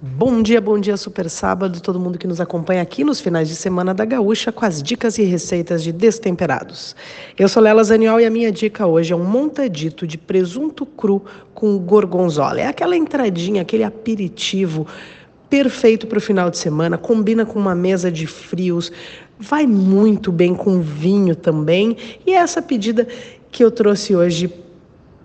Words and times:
Bom 0.00 0.44
dia, 0.44 0.60
bom 0.60 0.78
dia, 0.78 0.96
super 0.96 1.28
sábado, 1.28 1.80
todo 1.80 1.98
mundo 1.98 2.20
que 2.20 2.26
nos 2.28 2.40
acompanha 2.40 2.80
aqui 2.80 3.02
nos 3.02 3.20
finais 3.20 3.48
de 3.48 3.56
semana 3.56 3.92
da 3.92 4.04
Gaúcha 4.04 4.52
com 4.52 4.64
as 4.64 4.80
dicas 4.80 5.18
e 5.18 5.24
receitas 5.24 5.82
de 5.82 5.90
destemperados. 5.90 6.94
Eu 7.36 7.48
sou 7.48 7.60
Lela 7.60 7.82
Zaniol 7.82 8.20
e 8.20 8.24
a 8.24 8.30
minha 8.30 8.52
dica 8.52 8.86
hoje 8.86 9.12
é 9.12 9.16
um 9.16 9.24
montadito 9.24 10.06
de 10.06 10.16
presunto 10.16 10.86
cru 10.86 11.24
com 11.52 11.76
gorgonzola. 11.78 12.60
É 12.60 12.66
aquela 12.68 12.96
entradinha, 12.96 13.62
aquele 13.62 13.82
aperitivo 13.82 14.86
perfeito 15.50 16.06
para 16.06 16.18
o 16.18 16.20
final 16.20 16.48
de 16.48 16.58
semana, 16.58 16.96
combina 16.96 17.44
com 17.44 17.58
uma 17.58 17.74
mesa 17.74 18.08
de 18.08 18.28
frios, 18.28 18.92
vai 19.36 19.66
muito 19.66 20.30
bem 20.30 20.54
com 20.54 20.80
vinho 20.80 21.34
também. 21.34 21.96
E 22.24 22.34
é 22.34 22.36
essa 22.36 22.62
pedida 22.62 23.04
que 23.50 23.64
eu 23.64 23.70
trouxe 23.72 24.14
hoje 24.14 24.48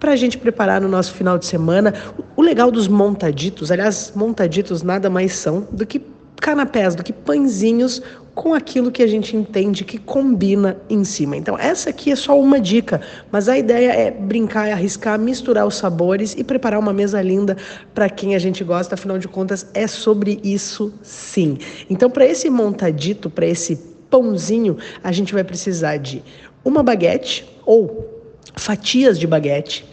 para 0.04 0.11
a 0.11 0.15
gente 0.17 0.38
preparar 0.38 0.81
no 0.81 0.89
nosso 0.89 1.13
final 1.13 1.38
de 1.38 1.45
semana. 1.45 1.93
O 2.35 2.41
legal 2.41 2.70
dos 2.70 2.89
montaditos, 2.89 3.71
aliás, 3.71 4.11
montaditos 4.13 4.83
nada 4.83 5.09
mais 5.09 5.31
são 5.31 5.65
do 5.71 5.85
que 5.85 6.02
canapés, 6.41 6.94
do 6.94 7.02
que 7.02 7.13
pãezinhos 7.13 8.02
com 8.35 8.53
aquilo 8.53 8.91
que 8.91 9.02
a 9.02 9.08
gente 9.08 9.34
entende 9.38 9.85
que 9.85 9.97
combina 9.97 10.75
em 10.89 11.05
cima. 11.05 11.38
Então, 11.38 11.58
essa 11.58 11.89
aqui 11.89 12.11
é 12.11 12.17
só 12.17 12.38
uma 12.38 12.59
dica, 12.59 12.99
mas 13.31 13.47
a 13.47 13.58
ideia 13.58 13.94
é 13.94 14.11
brincar, 14.11 14.70
arriscar, 14.73 15.17
misturar 15.17 15.66
os 15.66 15.75
sabores 15.75 16.35
e 16.38 16.44
preparar 16.44 16.81
uma 16.81 16.91
mesa 16.91 17.22
linda 17.22 17.55
para 17.95 18.09
quem 18.09 18.35
a 18.35 18.39
gente 18.39 18.61
gosta, 18.61 18.95
afinal 18.95 19.17
de 19.17 19.30
contas, 19.30 19.67
é 19.73 19.88
sobre 19.88 20.38
isso 20.44 20.94
sim. 21.02 21.58
Então, 21.89 22.09
para 22.09 22.25
esse 22.25 22.49
montadito, 22.49 23.30
para 23.30 23.45
esse 23.45 23.77
pãozinho, 24.09 24.75
a 25.02 25.13
gente 25.13 25.33
vai 25.33 25.45
precisar 25.45 25.95
de 25.95 26.22
uma 26.66 26.83
baguete 26.83 27.49
ou 27.66 28.22
fatias 28.55 29.17
de 29.17 29.25
baguete, 29.25 29.92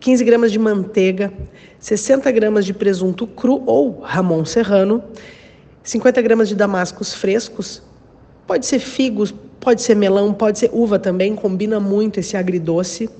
15 0.00 0.24
gramas 0.24 0.52
de 0.52 0.58
manteiga, 0.58 1.32
60 1.80 2.30
gramas 2.30 2.64
de 2.64 2.72
presunto 2.72 3.26
cru 3.26 3.62
ou 3.66 4.00
ramon 4.00 4.44
serrano, 4.44 5.02
50 5.82 6.22
gramas 6.22 6.48
de 6.48 6.54
damascos 6.54 7.14
frescos, 7.14 7.82
pode 8.46 8.66
ser 8.66 8.78
figos, 8.78 9.34
pode 9.60 9.82
ser 9.82 9.96
melão, 9.96 10.32
pode 10.32 10.58
ser 10.58 10.70
uva 10.72 10.98
também, 10.98 11.34
combina 11.34 11.80
muito 11.80 12.20
esse 12.20 12.36
agridoce, 12.36 13.10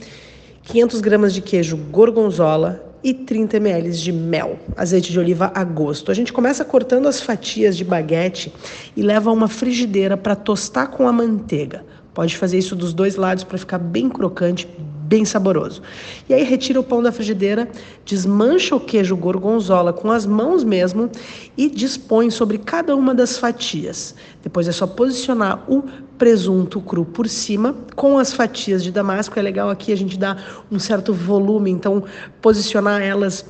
500 0.64 1.00
gramas 1.00 1.34
de 1.34 1.40
queijo 1.40 1.76
gorgonzola 1.76 2.84
e 3.02 3.14
30 3.14 3.56
ml 3.56 3.90
de 3.90 4.12
mel, 4.12 4.58
azeite 4.76 5.12
de 5.12 5.18
oliva 5.18 5.50
a 5.54 5.64
gosto. 5.64 6.10
A 6.10 6.14
gente 6.14 6.32
começa 6.32 6.64
cortando 6.64 7.06
as 7.06 7.20
fatias 7.20 7.76
de 7.76 7.84
baguete 7.84 8.52
e 8.96 9.02
leva 9.02 9.30
a 9.30 9.32
uma 9.32 9.48
frigideira 9.48 10.16
para 10.16 10.36
tostar 10.36 10.88
com 10.88 11.08
a 11.08 11.12
manteiga. 11.12 11.84
Pode 12.12 12.36
fazer 12.36 12.58
isso 12.58 12.74
dos 12.74 12.92
dois 12.92 13.16
lados 13.16 13.44
para 13.44 13.56
ficar 13.58 13.78
bem 13.78 14.08
crocante, 14.08 14.68
bem 15.08 15.24
saboroso. 15.24 15.80
E 16.28 16.34
aí 16.34 16.44
retira 16.44 16.78
o 16.78 16.84
pão 16.84 17.02
da 17.02 17.10
frigideira, 17.10 17.66
desmancha 18.04 18.76
o 18.76 18.80
queijo 18.80 19.16
gorgonzola 19.16 19.92
com 19.92 20.10
as 20.10 20.26
mãos 20.26 20.62
mesmo 20.62 21.10
e 21.56 21.70
dispõe 21.70 22.30
sobre 22.30 22.58
cada 22.58 22.94
uma 22.94 23.14
das 23.14 23.38
fatias. 23.38 24.14
Depois 24.42 24.68
é 24.68 24.72
só 24.72 24.86
posicionar 24.86 25.64
o 25.66 25.82
presunto 26.18 26.80
cru 26.80 27.06
por 27.06 27.26
cima 27.26 27.74
com 27.96 28.18
as 28.18 28.32
fatias 28.34 28.84
de 28.84 28.92
damasco. 28.92 29.38
É 29.38 29.42
legal 29.42 29.70
aqui 29.70 29.92
a 29.92 29.96
gente 29.96 30.18
dar 30.18 30.64
um 30.70 30.78
certo 30.78 31.14
volume, 31.14 31.70
então 31.70 32.04
posicionar 32.42 33.00
elas 33.00 33.46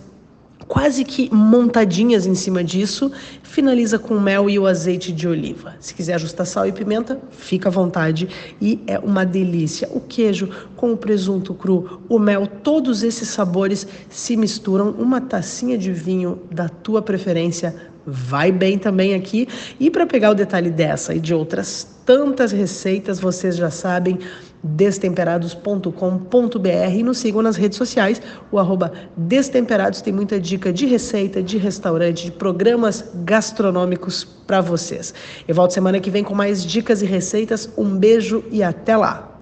quase 0.69 1.02
que 1.02 1.34
montadinhas 1.34 2.27
em 2.27 2.34
cima 2.34 2.62
disso, 2.62 3.11
finaliza 3.42 3.98
com 3.98 4.20
mel 4.20 4.50
e 4.50 4.58
o 4.58 4.66
azeite 4.66 5.10
de 5.10 5.27
oliva. 5.27 5.75
Se 5.80 5.94
quiser 5.94 6.14
ajustar 6.14 6.47
sal 6.47 6.66
e 6.66 6.72
pimenta, 6.72 7.19
fica 7.30 7.70
à 7.70 7.72
vontade 7.72 8.28
e 8.60 8.78
é 8.86 8.98
uma 8.98 9.25
delícia. 9.25 9.88
O 9.91 10.00
queijo 10.00 10.50
com 10.77 10.92
o 10.92 10.97
presunto 10.97 11.55
cru, 11.55 12.02
o 12.08 12.19
mel, 12.19 12.47
todos 12.47 13.02
esses 13.02 13.28
sabores 13.28 13.86
se 14.10 14.36
misturam. 14.36 14.91
Uma 14.91 15.20
tacinha 15.20 15.78
de 15.78 15.91
vinho 15.92 16.38
da 16.50 16.69
tua 16.69 17.00
preferência 17.00 17.75
vai 18.06 18.53
bem 18.53 18.78
também 18.78 19.14
aqui. 19.14 19.48
E 19.80 19.91
para 19.91 20.06
pegar 20.06 20.30
o 20.30 20.34
detalhe 20.34 20.70
dessa 20.70 21.14
e 21.14 21.20
de 21.20 21.34
outras 21.34 21.86
tantas 22.05 22.53
receitas, 22.53 23.20
vocês 23.20 23.56
já 23.56 23.70
sabem, 23.70 24.19
destemperados.com.br 24.62 26.92
e 26.92 27.02
nos 27.02 27.19
sigam 27.19 27.42
nas 27.42 27.56
redes 27.56 27.78
sociais, 27.78 28.20
o 28.50 28.58
arroba 28.58 28.92
Destemperados 29.16 30.00
tem 30.00 30.12
muita 30.12 30.41
dica 30.41 30.72
de 30.72 30.86
receita, 30.86 31.42
de 31.42 31.58
restaurante, 31.58 32.24
de 32.24 32.32
programas 32.32 33.04
gastronômicos 33.24 34.24
para 34.24 34.60
vocês. 34.60 35.14
Eu 35.47 35.54
volto 35.54 35.72
semana 35.72 36.00
que 36.00 36.10
vem 36.10 36.24
com 36.24 36.34
mais 36.34 36.64
dicas 36.64 37.02
e 37.02 37.06
receitas. 37.06 37.70
Um 37.76 37.97
beijo 37.97 38.44
e 38.50 38.62
até 38.62 38.97
lá! 38.97 39.38